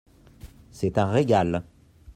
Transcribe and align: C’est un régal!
C’est 0.71 0.97
un 0.97 1.11
régal! 1.11 1.63